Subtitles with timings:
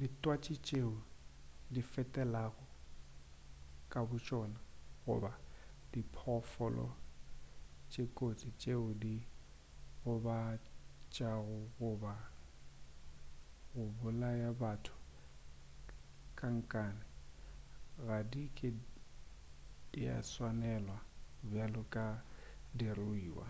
[0.00, 0.94] ditwatši tšeo
[1.74, 2.66] difetelago
[3.92, 4.58] ka botšona
[5.04, 5.32] goba
[5.92, 6.86] diphoofolo
[7.90, 9.28] tše kotsi tšeo di ka
[10.04, 12.14] gobatšago goba
[13.70, 14.96] go bolaya batho
[16.38, 17.04] ka nkane
[18.06, 18.68] ga di ke
[19.90, 20.96] di a swanelega
[21.50, 22.06] bjalo ka
[22.78, 23.46] diruiwa